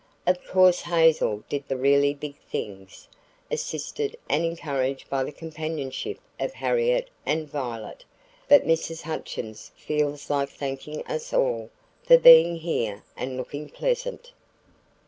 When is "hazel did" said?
0.81-1.67